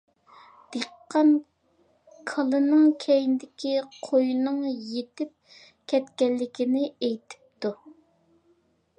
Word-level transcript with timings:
دېھقان 0.75 1.27
كالىنىڭ 2.31 2.87
كەينىدىكى 3.03 3.73
قويىنىڭ 4.07 4.57
يىتىپ 4.93 5.59
كەتكەنلىكىنى 5.93 6.83
ئېيتىپتۇ. 6.89 7.73